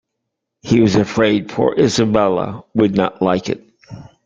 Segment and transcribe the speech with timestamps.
[0.63, 3.69] He was afraid poor Isabella would not like it.